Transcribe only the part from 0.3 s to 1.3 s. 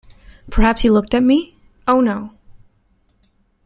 ‘Perhaps you looked at